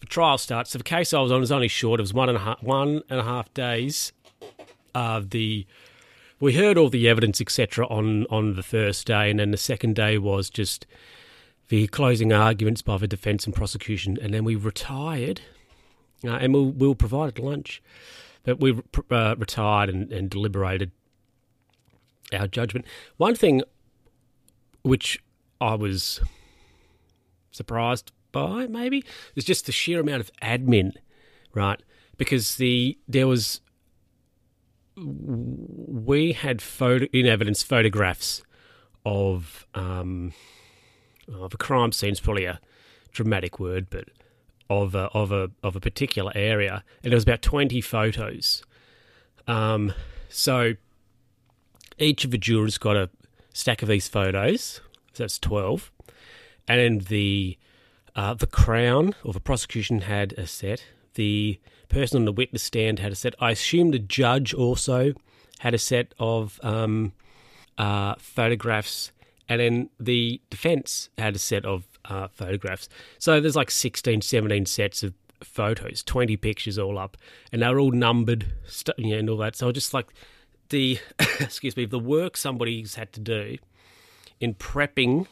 the 0.00 0.06
trial 0.06 0.38
starts. 0.38 0.70
So 0.70 0.78
the 0.78 0.84
case 0.84 1.12
I 1.12 1.20
was 1.20 1.32
on 1.32 1.40
was 1.40 1.52
only 1.52 1.68
short. 1.68 2.00
It 2.00 2.02
was 2.02 2.14
one 2.14 2.28
and 2.28 2.38
a 2.38 2.40
half 2.40 2.62
one 2.62 3.02
and 3.08 3.20
a 3.20 3.24
half 3.24 3.52
days. 3.54 4.12
Uh, 4.94 5.22
the 5.28 5.66
we 6.40 6.54
heard 6.54 6.76
all 6.76 6.90
the 6.90 7.08
evidence, 7.08 7.40
etc., 7.40 7.86
on 7.86 8.26
on 8.26 8.54
the 8.54 8.62
first 8.62 9.06
day, 9.06 9.30
and 9.30 9.40
then 9.40 9.50
the 9.50 9.56
second 9.56 9.96
day 9.96 10.18
was 10.18 10.50
just 10.50 10.86
the 11.68 11.86
closing 11.88 12.32
arguments 12.32 12.82
by 12.82 12.96
the 12.98 13.08
defence 13.08 13.44
and 13.44 13.54
prosecution, 13.54 14.18
and 14.20 14.32
then 14.32 14.44
we 14.44 14.54
retired, 14.54 15.40
uh, 16.24 16.30
and 16.30 16.54
we'll, 16.54 16.70
we'll 16.70 16.94
provide 16.94 17.38
lunch. 17.38 17.82
But 18.44 18.60
we 18.60 18.80
uh, 19.10 19.34
retired 19.36 19.90
and, 19.90 20.12
and 20.12 20.30
deliberated 20.30 20.92
our 22.32 22.46
judgment. 22.46 22.86
One 23.16 23.34
thing 23.34 23.62
which 24.82 25.22
I 25.60 25.74
was 25.74 26.20
surprised 27.50 28.12
by, 28.32 28.66
maybe, 28.66 29.04
is 29.34 29.44
just 29.44 29.66
the 29.66 29.72
sheer 29.72 30.00
amount 30.00 30.20
of 30.20 30.30
admin, 30.42 30.92
right? 31.54 31.80
Because 32.16 32.56
the 32.56 32.98
there 33.08 33.26
was 33.26 33.60
we 34.96 36.32
had 36.32 36.62
photo 36.62 37.06
in 37.12 37.26
evidence 37.26 37.62
photographs 37.62 38.42
of 39.04 39.66
um, 39.74 40.32
of 41.32 41.54
a 41.54 41.56
crime 41.56 41.92
scene 41.92 42.12
is 42.12 42.20
probably 42.20 42.44
a 42.44 42.60
dramatic 43.12 43.58
word, 43.58 43.88
but 43.90 44.08
of 44.68 44.94
a, 44.94 45.06
of 45.12 45.32
a 45.32 45.50
of 45.62 45.76
a 45.76 45.80
particular 45.80 46.32
area, 46.34 46.82
and 47.02 47.12
there 47.12 47.16
was 47.16 47.24
about 47.24 47.42
twenty 47.42 47.80
photos. 47.80 48.62
Um, 49.46 49.92
so 50.28 50.74
each 51.98 52.24
of 52.24 52.30
the 52.30 52.38
jurors 52.38 52.78
got 52.78 52.96
a 52.96 53.10
stack 53.52 53.82
of 53.82 53.88
these 53.88 54.08
photos. 54.08 54.80
So 55.12 55.24
that's 55.24 55.38
twelve, 55.38 55.90
and 56.68 56.80
then 56.80 56.98
the 57.08 57.58
uh, 58.14 58.34
the 58.34 58.46
Crown 58.46 59.14
or 59.24 59.32
the 59.32 59.40
prosecution 59.40 60.02
had 60.02 60.32
a 60.34 60.46
set. 60.46 60.84
The 61.14 61.60
person 61.88 62.18
on 62.18 62.24
the 62.24 62.32
witness 62.32 62.62
stand 62.62 62.98
had 62.98 63.12
a 63.12 63.14
set. 63.16 63.34
I 63.40 63.52
assume 63.52 63.90
the 63.90 63.98
judge 63.98 64.52
also 64.52 65.14
had 65.60 65.72
a 65.72 65.78
set 65.78 66.14
of 66.18 66.60
um, 66.62 67.12
uh, 67.78 68.16
photographs 68.18 69.12
and 69.48 69.60
then 69.60 69.90
the 69.98 70.40
defense 70.50 71.08
had 71.18 71.36
a 71.36 71.38
set 71.38 71.64
of 71.64 71.84
uh, 72.04 72.28
photographs. 72.28 72.88
So 73.18 73.40
there's 73.40 73.56
like 73.56 73.70
16, 73.70 74.22
17 74.22 74.66
sets 74.66 75.02
of 75.02 75.14
photos, 75.42 76.02
20 76.02 76.36
pictures 76.36 76.78
all 76.78 76.98
up, 76.98 77.16
and 77.52 77.62
they're 77.62 77.78
all 77.78 77.92
numbered 77.92 78.46
you 78.98 79.10
know, 79.10 79.18
and 79.18 79.30
all 79.30 79.36
that. 79.38 79.56
So 79.56 79.70
just 79.72 79.94
like 79.94 80.08
the, 80.70 80.98
excuse 81.40 81.76
me, 81.76 81.84
the 81.84 81.98
work 81.98 82.36
somebody's 82.36 82.94
had 82.94 83.12
to 83.14 83.20
do 83.20 83.58
in 84.40 84.54
prepping 84.54 85.26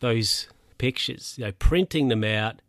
those 0.00 0.48
pictures, 0.78 1.34
you 1.36 1.44
know, 1.44 1.52
printing 1.52 2.08
them 2.08 2.24
out, 2.24 2.60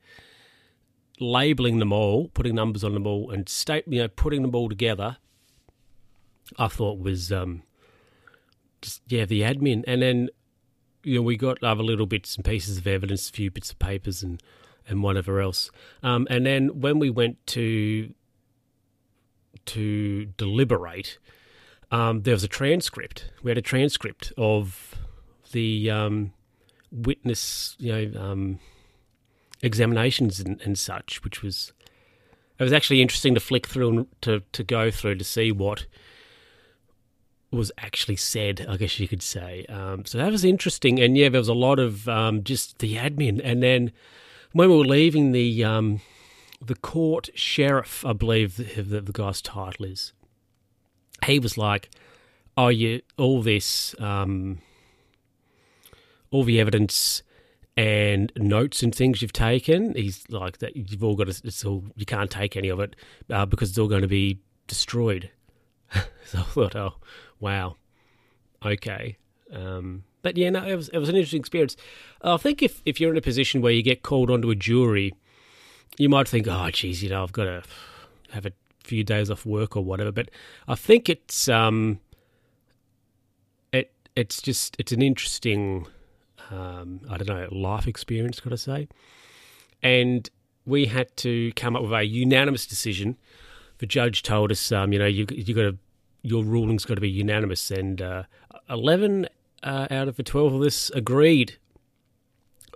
labeling 1.20 1.80
them 1.80 1.94
all, 1.94 2.30
putting 2.34 2.56
numbers 2.56 2.84
on 2.84 2.94
them 2.94 3.08
all, 3.08 3.32
and 3.32 3.48
state, 3.48 3.86
you 3.88 4.02
know, 4.02 4.08
putting 4.08 4.42
them 4.42 4.56
all 4.56 4.70
together, 4.70 5.18
I 6.58 6.68
thought 6.68 7.00
was 7.00 7.32
um, 7.32 7.64
just 8.82 9.02
yeah 9.08 9.26
the 9.26 9.42
admin, 9.42 9.84
and 9.88 10.02
then 10.02 10.30
you 11.04 11.16
know, 11.16 11.22
we 11.22 11.36
got 11.36 11.64
other 11.64 11.84
little 11.84 12.06
bits 12.06 12.36
and 12.36 12.46
pieces 12.46 12.78
of 12.78 12.88
evidence, 12.88 13.30
a 13.30 13.34
few 13.34 13.50
bits 13.50 13.72
of 13.72 13.80
papers 13.80 14.22
and 14.24 14.42
and 14.88 15.04
whatever 15.04 15.40
else. 15.40 15.70
Um, 16.04 16.28
and 16.30 16.46
then 16.46 16.82
when 16.82 17.00
we 17.00 17.10
went 17.10 17.46
to 17.48 18.14
to 19.68 20.26
deliberate, 20.38 21.18
um, 21.92 22.22
there 22.22 22.34
was 22.34 22.44
a 22.44 22.48
transcript. 22.48 23.32
We 23.44 23.52
had 23.52 23.58
a 23.58 23.62
transcript 23.62 24.32
of 24.38 24.96
the 25.52 25.92
um, 25.92 26.34
witness, 26.92 27.76
you 27.80 27.92
know, 27.92 28.20
um, 28.20 28.60
examinations 29.62 30.40
and, 30.40 30.62
and, 30.62 30.78
such, 30.80 31.24
which 31.24 31.44
was 31.44 31.74
it 32.58 32.64
was 32.64 32.74
actually 32.74 33.02
interesting 33.02 33.34
to 33.34 33.40
flick 33.40 33.68
through 33.68 33.90
and 33.90 34.08
to 34.22 34.44
to 34.52 34.64
go 34.64 34.92
through 34.92 35.16
to 35.16 35.24
see 35.24 35.52
what 35.52 35.86
was 37.52 37.72
actually 37.78 38.16
said, 38.16 38.66
I 38.70 38.78
guess 38.78 39.00
you 39.00 39.08
could 39.08 39.22
say. 39.22 39.66
Um, 39.68 40.06
so 40.06 40.18
that 40.18 40.32
was 40.32 40.46
interesting. 40.46 41.00
And 41.00 41.18
yeah, 41.18 41.28
there 41.28 41.42
was 41.42 41.50
a 41.50 41.54
lot 41.54 41.80
of 41.80 42.08
um, 42.08 42.44
just 42.44 42.80
the 42.80 42.96
admin. 42.96 43.42
And 43.44 43.62
then 43.62 43.92
when 44.54 44.70
we 44.70 44.78
were 44.78 44.86
leaving 44.86 45.34
the 45.34 45.64
um, 45.64 46.00
the 46.62 46.76
court 46.76 47.30
sheriff, 47.36 48.06
I 48.06 48.14
believe 48.14 48.56
the, 48.56 48.82
the, 48.82 49.02
the 49.02 49.12
guy's 49.12 49.42
title 49.42 49.86
is. 49.86 50.14
He 51.26 51.40
was 51.40 51.58
like, 51.58 51.90
"Oh, 52.58 52.70
you 52.70 53.02
all 53.18 53.42
this, 53.42 53.96
um, 54.00 54.60
all 56.32 56.44
the 56.44 56.60
evidence." 56.60 57.24
and 57.78 58.34
notes 58.36 58.84
and 58.84 58.94
things 58.94 59.22
you've 59.22 59.34
taken. 59.34 59.96
He's 59.96 60.26
like 60.30 60.58
that. 60.58 60.76
You've 60.76 61.04
all 61.04 61.16
got 61.16 61.28
to. 61.28 61.42
It's 61.46 61.64
all 61.64 61.86
you 61.96 62.06
can't 62.06 62.30
take 62.30 62.58
any 62.58 62.70
of 62.70 62.80
it 62.80 62.96
uh, 63.30 63.46
because 63.46 63.70
it's 63.70 63.78
all 63.80 63.88
going 63.88 64.02
to 64.02 64.08
be 64.08 64.40
destroyed. 64.68 65.30
so 66.26 66.40
I 66.40 66.44
thought, 66.44 66.76
oh, 66.76 66.96
wow, 67.40 67.78
okay. 68.66 69.18
Um, 69.54 70.04
but 70.22 70.38
yeah, 70.38 70.50
no, 70.50 70.66
it 70.66 70.76
was 70.76 70.90
it 70.90 70.98
was 70.98 71.10
an 71.10 71.16
interesting 71.16 71.40
experience. 71.40 71.76
I 72.22 72.38
think 72.38 72.62
if 72.62 72.82
if 72.86 73.00
you're 73.00 73.12
in 73.12 73.18
a 73.18 73.22
position 73.22 73.62
where 73.62 73.74
you 73.74 73.82
get 73.82 74.04
called 74.04 74.30
onto 74.30 74.50
a 74.50 74.56
jury, 74.56 75.14
you 75.98 76.10
might 76.10 76.28
think, 76.28 76.48
oh, 76.48 76.70
geez, 76.72 77.02
you 77.04 77.10
know, 77.10 77.24
I've 77.24 77.32
got 77.32 77.46
to 77.46 77.64
have 78.32 78.46
a 78.46 78.52
few 78.84 79.04
days 79.04 79.30
off 79.30 79.46
work 79.46 79.76
or 79.76 79.84
whatever. 79.84 80.12
But 80.12 80.30
I 80.68 80.76
think 80.76 81.10
it's 81.10 81.48
um, 81.48 82.00
it 83.72 83.92
it's 84.16 84.42
just 84.42 84.76
it's 84.80 84.92
an 84.92 85.02
interesting 85.02 85.88
um, 86.52 87.02
I 87.10 87.18
don't 87.18 87.28
know, 87.28 87.48
life 87.52 87.88
experience, 87.88 88.40
could 88.40 88.54
I 88.54 88.58
say? 88.58 88.88
And 89.82 90.30
we 90.66 90.86
had 90.86 91.16
to 91.18 91.52
come 91.54 91.76
up 91.76 91.82
with 91.84 91.94
a 91.94 92.04
unanimous 92.04 92.66
decision. 92.66 93.18
The 93.80 93.86
judge 93.86 94.22
told 94.22 94.52
us, 94.52 94.72
um, 94.72 94.94
you 94.94 95.00
know, 95.00 95.08
you 95.08 95.26
you 95.32 95.54
got 95.54 95.64
to 95.64 95.78
your 96.24 96.44
ruling's 96.44 96.86
got 96.86 96.96
to 96.96 97.02
be 97.02 97.10
unanimous, 97.10 97.72
and 97.72 98.02
uh, 98.02 98.24
eleven 98.70 99.28
uh, 99.64 99.88
out 99.90 100.08
of 100.08 100.18
the 100.18 100.24
twelve 100.24 100.54
of 100.54 100.62
us 100.62 100.92
agreed 100.92 101.58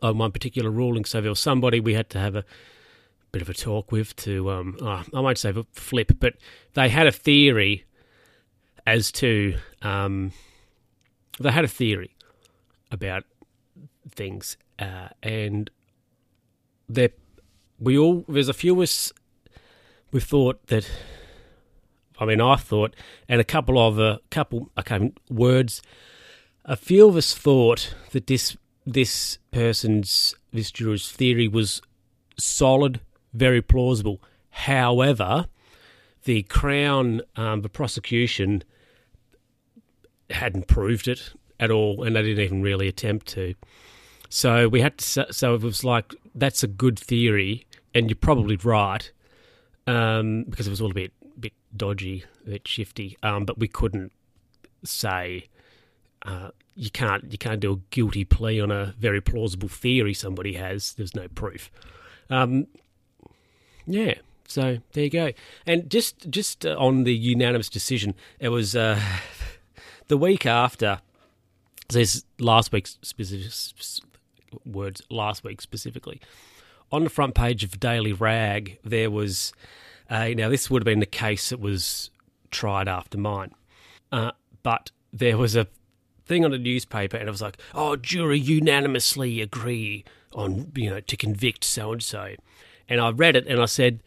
on 0.02 0.18
one 0.18 0.32
particular 0.32 0.72
ruling. 0.72 1.06
So 1.06 1.22
there 1.22 1.30
was 1.32 1.40
somebody 1.40 1.80
we 1.80 1.94
had 1.94 2.10
to 2.12 2.20
have 2.20 2.36
a 2.36 2.44
bit 3.36 3.42
of 3.42 3.50
a 3.50 3.54
talk 3.54 3.92
with 3.92 4.16
to, 4.16 4.50
um, 4.50 4.78
oh, 4.80 5.04
I 5.14 5.20
won't 5.20 5.38
say 5.38 5.54
flip, 5.74 6.10
but 6.22 6.36
they 6.74 6.88
had 6.88 7.06
a 7.06 7.12
theory 7.12 7.84
as 8.88 9.12
to 9.12 9.58
um, 9.82 10.32
they 11.42 11.52
had 11.52 11.66
a 11.66 11.68
theory 11.68 12.16
about 12.92 13.26
things, 14.10 14.56
uh, 14.80 15.10
and 15.22 15.70
there 16.88 17.10
we 17.78 17.98
all 17.98 18.24
there's 18.30 18.48
a 18.48 18.54
few 18.54 18.76
of 18.76 18.84
us 18.84 19.12
we 20.14 20.22
thought 20.22 20.68
that. 20.68 20.90
I 22.18 22.24
mean, 22.24 22.40
I 22.40 22.56
thought, 22.56 22.96
and 23.28 23.42
a 23.42 23.44
couple 23.44 23.78
of 23.78 24.00
a 24.00 24.04
uh, 24.04 24.18
couple, 24.32 24.70
okay, 24.80 25.12
words. 25.30 25.82
A 26.64 26.78
few 26.78 27.10
of 27.10 27.18
us 27.18 27.36
thought 27.36 27.94
that 28.14 28.28
this 28.28 28.56
this 28.86 29.40
person's 29.52 30.36
this 30.54 30.72
juror's 30.72 31.12
theory 31.12 31.50
was 31.50 31.82
solid, 32.38 33.02
very 33.36 33.62
plausible. 33.62 34.22
However, 34.50 35.48
the 36.24 36.44
Crown, 36.44 37.22
um, 37.36 37.62
the 37.62 37.70
prosecution, 37.70 38.64
hadn't 40.30 40.68
proved 40.68 41.08
it 41.08 41.34
at 41.60 41.72
all, 41.72 42.04
and 42.04 42.16
they 42.16 42.22
didn't 42.24 42.44
even 42.44 42.62
really 42.62 42.88
attempt 42.88 43.28
to. 43.28 43.54
So 44.30 44.68
we 44.68 44.82
had 44.82 44.98
to. 44.98 45.32
So 45.32 45.56
it 45.56 45.62
was 45.62 45.84
like 45.84 46.14
that's 46.34 46.64
a 46.64 46.68
good 46.68 46.98
theory, 46.98 47.66
and 47.94 48.10
you're 48.10 48.16
probably 48.16 48.58
right, 48.58 49.12
um, 49.88 50.46
because 50.50 50.68
it 50.68 50.72
was 50.72 50.82
all 50.82 50.92
a 50.92 50.96
bit 50.96 51.14
bit 51.40 51.54
dodgy, 51.76 52.24
a 52.46 52.50
bit 52.52 52.68
shifty. 52.68 53.18
Um, 53.22 53.46
but 53.46 53.60
we 53.60 53.68
couldn't 53.68 54.12
say 54.84 55.48
uh, 56.26 56.50
you 56.76 56.90
can't 56.90 57.32
you 57.32 57.38
can't 57.38 57.60
do 57.60 57.74
a 57.74 57.78
guilty 57.90 58.26
plea 58.26 58.60
on 58.60 58.72
a 58.72 58.94
very 59.00 59.22
plausible 59.22 59.70
theory 59.70 60.14
somebody 60.14 60.54
has. 60.54 60.94
There's 60.94 61.16
no 61.16 61.28
proof. 61.28 61.72
Um, 62.30 62.68
yeah. 63.86 64.16
So 64.48 64.78
there 64.94 65.04
you 65.04 65.10
go. 65.10 65.32
And 65.66 65.90
just 65.90 66.30
just 66.30 66.66
uh, 66.66 66.76
on 66.78 67.04
the 67.04 67.16
unanimous 67.16 67.70
decision, 67.70 68.14
it 68.40 68.50
was 68.50 68.76
uh, 68.76 69.00
the 70.08 70.18
week 70.18 70.46
after. 70.46 71.02
This 71.90 72.24
last 72.40 72.72
week's 72.72 72.98
specific, 73.04 73.52
words 74.66 75.04
last 75.12 75.44
week 75.44 75.62
specifically. 75.62 76.20
On 76.92 77.04
the 77.04 77.12
front 77.12 77.36
page 77.36 77.64
of 77.64 77.80
Daily 77.80 78.12
Rag, 78.12 78.80
there 78.84 79.12
was 79.12 79.54
a, 80.10 80.34
now 80.34 80.50
this 80.50 80.70
would 80.70 80.82
have 80.82 80.86
been 80.86 81.00
the 81.00 81.06
case 81.06 81.50
that 81.50 81.60
was 81.60 82.10
tried 82.50 82.88
after 82.88 83.20
mine, 83.20 83.52
uh, 84.12 84.32
but 84.64 84.90
there 85.14 85.38
was 85.38 85.56
a 85.56 85.68
thing 86.26 86.44
on 86.44 86.52
the 86.52 86.58
newspaper, 86.58 87.18
and 87.18 87.28
it 87.28 87.32
was 87.32 87.42
like, 87.42 87.58
"Oh, 87.74 87.96
jury 87.96 88.40
unanimously 88.40 89.42
agree 89.42 90.06
on 90.34 90.72
you 90.76 90.90
know 90.90 91.00
to 91.00 91.18
convict 91.18 91.64
so 91.64 91.92
and 91.92 92.04
so," 92.04 92.36
and 92.90 93.02
I 93.02 93.12
read 93.12 93.36
it 93.36 93.48
and 93.48 93.62
I 93.62 93.66
said 93.66 94.02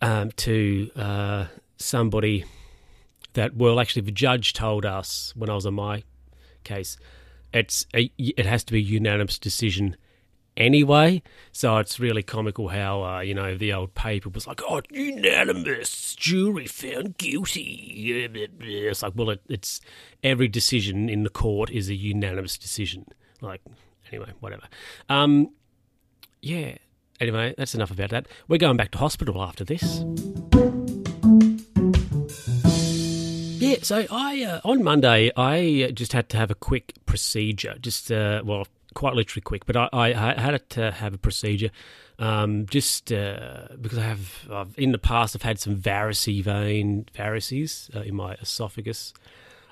um, 0.00 0.30
to 0.32 0.90
uh, 0.96 1.46
somebody 1.76 2.44
that 3.34 3.56
well, 3.56 3.80
actually, 3.80 4.02
the 4.02 4.12
judge 4.12 4.52
told 4.52 4.84
us 4.84 5.32
when 5.36 5.50
I 5.50 5.54
was 5.54 5.66
on 5.66 5.74
my 5.74 6.02
case 6.62 6.96
it's 7.54 7.86
a, 7.94 8.10
it 8.18 8.46
has 8.46 8.64
to 8.64 8.72
be 8.72 8.80
a 8.80 8.82
unanimous 8.82 9.38
decision 9.38 9.96
anyway. 10.56 11.22
So 11.52 11.78
it's 11.78 12.00
really 12.00 12.22
comical 12.22 12.68
how 12.68 13.04
uh, 13.04 13.20
you 13.20 13.32
know 13.32 13.56
the 13.56 13.72
old 13.72 13.94
paper 13.94 14.28
was 14.28 14.46
like, 14.46 14.60
"Oh, 14.68 14.82
unanimous 14.90 16.16
jury 16.16 16.66
found 16.66 17.16
guilty." 17.16 18.26
It's 18.60 19.02
like, 19.02 19.12
well, 19.14 19.30
it, 19.30 19.42
it's 19.48 19.80
every 20.22 20.48
decision 20.48 21.08
in 21.08 21.22
the 21.22 21.30
court 21.30 21.70
is 21.70 21.88
a 21.88 21.94
unanimous 21.94 22.58
decision. 22.58 23.06
Like, 23.40 23.60
anyway, 24.10 24.32
whatever. 24.40 24.64
Um, 25.08 25.50
yeah. 26.42 26.76
Anyway, 27.20 27.54
that's 27.56 27.74
enough 27.74 27.90
about 27.90 28.10
that. 28.10 28.26
We're 28.48 28.58
going 28.58 28.76
back 28.76 28.90
to 28.92 28.98
hospital 28.98 29.42
after 29.42 29.64
this. 29.64 30.04
Yeah, 33.60 33.76
so 33.82 34.04
I 34.10 34.42
uh, 34.44 34.60
on 34.64 34.82
Monday 34.82 35.30
I 35.36 35.90
just 35.94 36.12
had 36.12 36.28
to 36.30 36.36
have 36.36 36.50
a 36.50 36.54
quick 36.54 36.92
procedure, 37.06 37.76
just 37.80 38.12
uh, 38.12 38.42
well, 38.44 38.66
quite 38.94 39.14
literally 39.14 39.42
quick, 39.42 39.64
but 39.66 39.76
I, 39.76 39.88
I, 39.92 40.40
had 40.40 40.68
to 40.70 40.90
have 40.90 41.14
a 41.14 41.18
procedure 41.18 41.70
um, 42.18 42.66
just 42.66 43.12
uh, 43.12 43.68
because 43.80 43.98
I 43.98 44.02
have 44.02 44.48
I've, 44.50 44.78
in 44.78 44.92
the 44.92 44.98
past 44.98 45.34
I've 45.34 45.42
had 45.42 45.58
some 45.58 45.76
varicose 45.76 46.42
vein 46.42 47.06
varices 47.14 47.94
uh, 47.94 48.00
in 48.00 48.14
my 48.14 48.34
esophagus. 48.34 49.14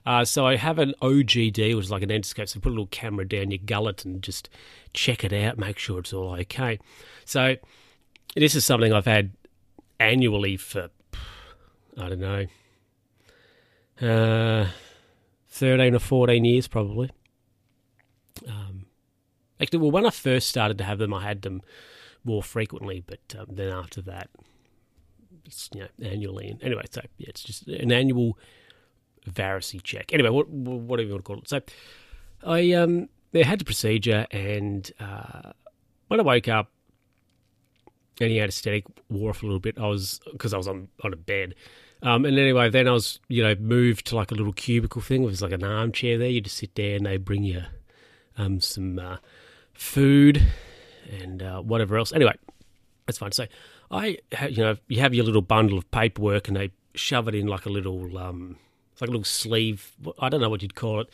Uh, 0.04 0.24
so 0.24 0.46
I 0.46 0.56
have 0.56 0.78
an 0.78 0.94
OGD, 1.00 1.76
which 1.76 1.84
is 1.86 1.90
like 1.90 2.02
an 2.02 2.08
endoscope. 2.08 2.48
So 2.48 2.60
put 2.60 2.70
a 2.70 2.70
little 2.70 2.86
camera 2.86 3.26
down 3.26 3.50
your 3.50 3.60
gullet 3.64 4.04
and 4.04 4.22
just 4.22 4.48
check 4.92 5.24
it 5.24 5.32
out, 5.32 5.58
make 5.58 5.78
sure 5.78 6.00
it's 6.00 6.12
all 6.12 6.34
okay. 6.40 6.78
So 7.24 7.56
this 8.34 8.54
is 8.54 8.64
something 8.64 8.92
I've 8.92 9.06
had 9.06 9.32
annually 10.00 10.56
for 10.56 10.88
I 11.96 12.08
don't 12.08 12.18
know 12.18 12.46
uh, 14.02 14.66
13 15.48 15.94
or 15.94 15.98
14 15.98 16.44
years 16.44 16.68
probably. 16.68 17.10
Um, 18.48 18.86
actually, 19.60 19.78
well, 19.80 19.90
when 19.90 20.06
I 20.06 20.10
first 20.10 20.48
started 20.48 20.78
to 20.78 20.84
have 20.84 20.98
them, 20.98 21.14
I 21.14 21.22
had 21.22 21.42
them 21.42 21.62
more 22.24 22.42
frequently, 22.42 23.02
but 23.06 23.20
um, 23.38 23.46
then 23.50 23.72
after 23.72 24.02
that, 24.02 24.30
it's, 25.44 25.68
you 25.74 25.80
know, 25.80 25.88
annually. 26.02 26.48
And 26.48 26.62
anyway, 26.62 26.84
so 26.90 27.02
yeah, 27.18 27.28
it's 27.28 27.42
just 27.42 27.68
an 27.68 27.92
annual 27.92 28.38
varice 29.30 29.82
check. 29.82 30.12
Anyway, 30.12 30.30
what, 30.30 30.48
whatever 30.48 31.06
you 31.06 31.14
want 31.14 31.24
to 31.24 31.26
call 31.26 31.38
it. 31.38 31.48
So 31.48 31.60
I 32.44 32.72
um, 32.72 33.08
they 33.32 33.42
had 33.42 33.58
the 33.58 33.64
procedure, 33.64 34.26
and 34.30 34.90
uh, 35.00 35.52
when 36.08 36.20
I 36.20 36.22
woke 36.22 36.48
up, 36.48 36.70
any 38.20 38.40
anesthetic 38.40 38.84
wore 39.08 39.30
off 39.30 39.42
a 39.42 39.46
little 39.46 39.60
bit. 39.60 39.78
I 39.78 39.86
was 39.86 40.20
because 40.32 40.54
I 40.54 40.56
was 40.56 40.68
on 40.68 40.88
on 41.02 41.12
a 41.12 41.16
bed. 41.16 41.54
Um, 42.04 42.24
and 42.24 42.36
anyway, 42.36 42.68
then 42.68 42.88
I 42.88 42.90
was, 42.90 43.20
you 43.28 43.44
know, 43.44 43.54
moved 43.54 44.06
to 44.08 44.16
like 44.16 44.32
a 44.32 44.34
little 44.34 44.52
cubicle 44.52 45.00
thing. 45.00 45.22
It 45.22 45.26
was 45.26 45.40
like 45.40 45.52
an 45.52 45.62
armchair 45.62 46.18
there. 46.18 46.28
You 46.28 46.40
just 46.40 46.56
sit 46.56 46.74
there 46.74 46.96
and 46.96 47.06
they 47.06 47.16
bring 47.16 47.44
you 47.44 47.62
um, 48.36 48.60
some 48.60 48.98
uh, 48.98 49.18
food 49.72 50.42
and 51.08 51.42
uh, 51.42 51.60
whatever 51.60 51.96
else. 51.96 52.12
Anyway, 52.12 52.34
that's 53.06 53.18
fine. 53.18 53.30
So 53.30 53.46
I, 53.88 54.18
you 54.48 54.56
know, 54.56 54.76
you 54.88 54.98
have 54.98 55.14
your 55.14 55.24
little 55.24 55.42
bundle 55.42 55.78
of 55.78 55.88
paperwork 55.92 56.48
and 56.48 56.56
they 56.56 56.72
shove 56.94 57.28
it 57.28 57.36
in 57.36 57.46
like 57.46 57.66
a 57.66 57.70
little, 57.70 58.18
um, 58.18 58.56
like 59.02 59.08
a 59.08 59.12
little 59.12 59.24
sleeve. 59.24 59.92
I 60.18 60.28
don't 60.28 60.40
know 60.40 60.48
what 60.48 60.62
you'd 60.62 60.74
call 60.74 61.00
it, 61.00 61.08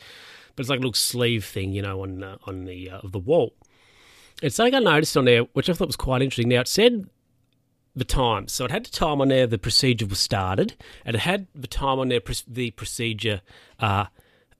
but 0.55 0.61
it's 0.61 0.69
like 0.69 0.79
a 0.79 0.81
little 0.81 0.93
sleeve 0.93 1.43
thing, 1.43 1.73
you 1.73 1.81
know, 1.81 2.03
on 2.03 2.23
uh, 2.23 2.37
on 2.47 2.65
the 2.65 2.89
uh, 2.89 3.01
the 3.03 3.19
wall. 3.19 3.53
And 4.41 4.53
something 4.53 4.75
I 4.75 4.79
noticed 4.79 5.17
on 5.17 5.25
there, 5.25 5.41
which 5.53 5.69
I 5.69 5.73
thought 5.73 5.87
was 5.87 5.95
quite 5.97 6.21
interesting. 6.21 6.49
Now 6.49 6.61
it 6.61 6.67
said 6.67 7.09
the 7.95 8.05
time. 8.05 8.47
So 8.47 8.63
it 8.65 8.71
had 8.71 8.85
the 8.85 8.91
time 8.91 9.19
on 9.19 9.27
there 9.27 9.47
the 9.47 9.57
procedure 9.57 10.05
was 10.05 10.19
started, 10.19 10.75
and 11.03 11.15
it 11.15 11.21
had 11.21 11.47
the 11.53 11.67
time 11.67 11.99
on 11.99 12.09
there 12.09 12.21
the 12.47 12.71
procedure 12.71 13.41
uh, 13.79 14.05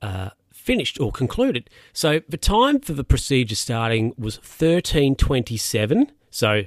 uh, 0.01 0.31
finished 0.51 0.99
or 0.99 1.11
concluded. 1.11 1.69
So 1.93 2.21
the 2.27 2.37
time 2.37 2.79
for 2.79 2.93
the 2.93 3.03
procedure 3.03 3.55
starting 3.55 4.13
was 4.17 4.37
thirteen 4.37 5.15
twenty 5.15 5.57
seven. 5.57 6.11
So 6.31 6.63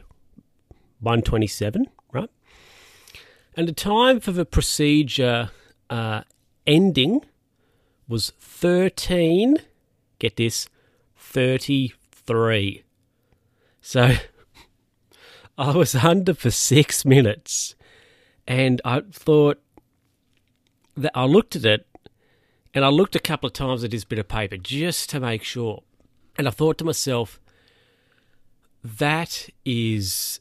one 1.00 1.23
twenty 1.23 1.49
seven, 1.49 1.87
right? 2.12 2.31
And 3.54 3.69
the 3.69 3.75
time 3.75 4.21
for 4.21 4.33
the 4.33 4.47
procedure 4.47 5.50
uh, 5.90 6.23
ending 6.66 7.25
was 8.09 8.33
thirteen. 8.38 9.59
Get 10.19 10.37
this, 10.37 10.69
thirty 11.16 11.92
three. 12.11 12.83
So 13.81 14.16
I 15.59 15.76
was 15.76 15.95
under 15.95 16.35
for 16.35 16.50
six 16.50 17.04
minutes, 17.04 17.75
and 18.47 18.81
I 18.85 19.02
thought 19.12 19.61
that 20.97 21.12
I 21.14 21.25
looked 21.25 21.57
at 21.57 21.64
it, 21.64 21.87
and 22.75 22.85
I 22.85 22.88
looked 22.88 23.16
a 23.16 23.21
couple 23.21 23.47
of 23.47 23.52
times 23.52 23.85
at 23.85 23.90
this 23.90 24.04
bit 24.04 24.19
of 24.19 24.28
paper 24.28 24.57
just 24.57 25.11
to 25.11 25.21
make 25.21 25.42
sure, 25.42 25.83
and 26.37 26.47
I 26.47 26.50
thought 26.50 26.78
to 26.78 26.85
myself, 26.85 27.40
that 28.85 29.49
is 29.64 30.40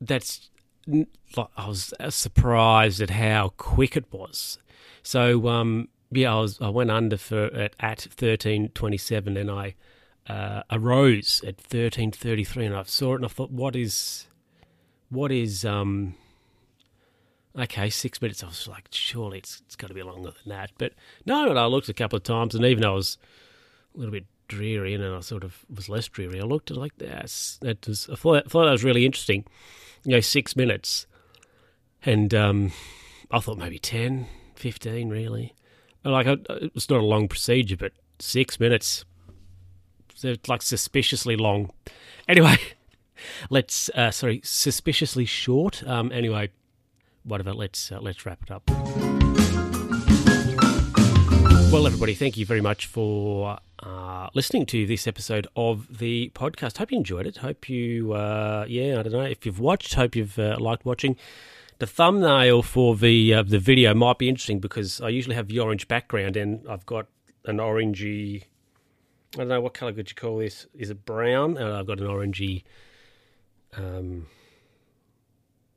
that's 0.00 0.50
I 0.86 1.66
was 1.66 1.94
surprised 2.10 3.00
at 3.00 3.10
how 3.10 3.52
quick 3.56 3.96
it 3.96 4.12
was. 4.12 4.58
So 5.04 5.46
um, 5.48 5.88
yeah, 6.10 6.34
I 6.34 6.40
was 6.40 6.60
I 6.60 6.70
went 6.70 6.90
under 6.90 7.16
for 7.16 7.44
at, 7.54 7.74
at 7.78 8.00
thirteen 8.00 8.70
twenty 8.70 8.96
seven, 8.96 9.36
and 9.36 9.50
I 9.50 9.74
uh, 10.26 10.62
arose 10.72 11.42
at 11.46 11.58
thirteen 11.58 12.10
thirty 12.10 12.42
three, 12.42 12.64
and 12.64 12.74
I 12.74 12.82
saw 12.84 13.12
it 13.12 13.16
and 13.16 13.26
I 13.26 13.28
thought, 13.28 13.52
what 13.52 13.76
is, 13.76 14.26
what 15.10 15.30
is 15.30 15.64
um. 15.64 16.16
Okay, 17.56 17.88
six 17.88 18.20
minutes. 18.20 18.42
I 18.42 18.48
was 18.48 18.66
like, 18.66 18.88
surely 18.90 19.38
it's 19.38 19.62
it's 19.66 19.76
got 19.76 19.86
to 19.86 19.94
be 19.94 20.02
longer 20.02 20.32
than 20.32 20.56
that. 20.56 20.72
But 20.76 20.94
no, 21.24 21.50
and 21.50 21.58
I 21.58 21.66
looked 21.66 21.88
a 21.88 21.94
couple 21.94 22.16
of 22.16 22.24
times, 22.24 22.54
and 22.54 22.64
even 22.64 22.82
though 22.82 22.92
I 22.92 22.96
was 22.96 23.16
a 23.94 23.98
little 23.98 24.10
bit 24.10 24.26
dreary, 24.48 24.94
and 24.94 25.04
I 25.04 25.20
sort 25.20 25.44
of 25.44 25.64
was 25.72 25.88
less 25.88 26.08
dreary, 26.08 26.40
I 26.40 26.44
looked 26.44 26.72
at 26.72 26.76
like 26.76 26.96
that's 26.96 27.58
that 27.58 27.86
was. 27.86 28.08
I 28.10 28.16
thought, 28.16 28.46
I 28.46 28.48
thought 28.48 28.64
that 28.64 28.72
was 28.72 28.82
really 28.82 29.06
interesting. 29.06 29.44
You 30.04 30.12
know, 30.12 30.20
six 30.20 30.56
minutes, 30.56 31.06
and 32.04 32.34
um, 32.34 32.72
I 33.30 33.38
thought 33.40 33.58
maybe 33.58 33.78
10, 33.78 34.26
15, 34.58 35.08
really. 35.08 35.54
Like, 36.04 36.26
it 36.26 36.74
was 36.74 36.88
not 36.90 37.00
a 37.00 37.04
long 37.04 37.28
procedure, 37.28 37.76
but 37.76 37.92
six 38.18 38.60
minutes. 38.60 39.04
It's 40.22 40.48
like 40.48 40.62
suspiciously 40.62 41.36
long. 41.36 41.70
Anyway, 42.28 42.56
let's, 43.50 43.88
uh, 43.90 44.10
sorry, 44.10 44.40
suspiciously 44.44 45.24
short. 45.24 45.82
Um, 45.86 46.12
anyway, 46.12 46.50
whatever, 47.24 47.52
let's, 47.54 47.90
uh, 47.90 48.00
let's 48.00 48.24
wrap 48.26 48.42
it 48.42 48.50
up. 48.50 48.62
Well, 51.72 51.86
everybody, 51.86 52.14
thank 52.14 52.36
you 52.36 52.46
very 52.46 52.60
much 52.60 52.86
for 52.86 53.58
uh, 53.80 54.28
listening 54.34 54.64
to 54.66 54.86
this 54.86 55.08
episode 55.08 55.48
of 55.56 55.98
the 55.98 56.30
podcast. 56.34 56.78
Hope 56.78 56.92
you 56.92 56.98
enjoyed 56.98 57.26
it. 57.26 57.38
Hope 57.38 57.68
you, 57.68 58.12
uh, 58.12 58.64
yeah, 58.68 59.00
I 59.00 59.02
don't 59.02 59.12
know 59.12 59.22
if 59.22 59.44
you've 59.44 59.58
watched. 59.58 59.94
Hope 59.94 60.14
you've 60.14 60.38
uh, 60.38 60.56
liked 60.60 60.84
watching 60.84 61.16
the 61.78 61.86
thumbnail 61.86 62.62
for 62.62 62.96
the 62.96 63.34
uh, 63.34 63.42
the 63.42 63.58
video 63.58 63.94
might 63.94 64.18
be 64.18 64.28
interesting 64.28 64.60
because 64.60 65.00
I 65.00 65.08
usually 65.08 65.34
have 65.34 65.48
the 65.48 65.60
orange 65.60 65.88
background 65.88 66.36
and 66.36 66.66
I've 66.68 66.86
got 66.86 67.06
an 67.44 67.58
orangey. 67.58 68.44
I 69.34 69.38
don't 69.38 69.48
know 69.48 69.60
what 69.60 69.74
color 69.74 69.92
could 69.92 70.08
you 70.08 70.14
call 70.14 70.38
this? 70.38 70.66
Is 70.74 70.90
it 70.90 71.04
brown? 71.04 71.56
And 71.56 71.68
I've 71.72 71.86
got 71.86 71.98
an 71.98 72.06
orangey, 72.06 72.62
um, 73.76 74.26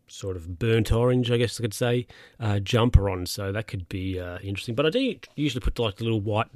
sort 0.07 0.37
of 0.37 0.59
burnt 0.59 0.91
orange, 0.91 1.31
I 1.31 1.37
guess 1.37 1.59
I 1.59 1.63
could 1.63 1.73
say, 1.73 2.05
uh, 2.39 2.59
jumper 2.59 3.09
on. 3.09 3.25
So 3.25 3.51
that 3.51 3.67
could 3.67 3.89
be 3.89 4.19
uh, 4.19 4.37
interesting. 4.43 4.75
But 4.75 4.85
I 4.85 4.89
do 4.91 5.15
usually 5.35 5.61
put 5.61 5.79
like 5.79 5.99
a 5.99 6.03
little 6.03 6.21
white 6.21 6.49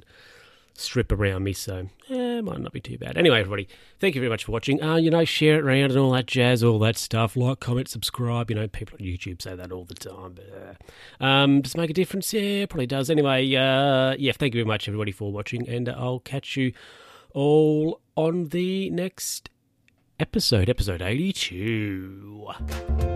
strip 0.74 1.12
around 1.12 1.44
me, 1.44 1.52
so 1.52 1.88
eh, 2.08 2.40
might 2.40 2.60
not 2.60 2.72
be 2.72 2.80
too 2.80 2.98
bad. 2.98 3.16
Anyway, 3.16 3.40
everybody, 3.40 3.68
thank 4.00 4.14
you 4.14 4.20
very 4.20 4.30
much 4.30 4.44
for 4.44 4.52
watching. 4.52 4.82
Uh, 4.82 4.96
you 4.96 5.10
know, 5.10 5.24
share 5.24 5.56
it 5.56 5.64
around 5.64 5.90
and 5.90 5.98
all 5.98 6.12
that 6.12 6.26
jazz, 6.26 6.62
all 6.62 6.78
that 6.80 6.96
stuff. 6.96 7.36
Like, 7.36 7.60
comment, 7.60 7.88
subscribe. 7.88 8.50
You 8.50 8.56
know, 8.56 8.68
people 8.68 8.96
on 9.00 9.06
YouTube 9.06 9.42
say 9.42 9.54
that 9.54 9.72
all 9.72 9.84
the 9.84 9.94
time. 9.94 10.34
But, 10.34 10.78
uh, 11.20 11.24
um, 11.24 11.60
does 11.60 11.74
it 11.74 11.78
make 11.78 11.90
a 11.90 11.94
difference? 11.94 12.32
Yeah, 12.32 12.66
probably 12.66 12.86
does. 12.86 13.10
Anyway, 13.10 13.54
uh, 13.54 14.14
yeah, 14.18 14.32
thank 14.32 14.54
you 14.54 14.58
very 14.58 14.68
much, 14.68 14.88
everybody, 14.88 15.12
for 15.12 15.32
watching, 15.32 15.68
and 15.68 15.88
I'll 15.88 16.20
catch 16.20 16.56
you 16.56 16.72
all 17.34 18.00
on 18.16 18.48
the 18.48 18.90
next 18.90 19.50
episode, 20.18 20.68
episode 20.68 21.02
82. 21.02 23.11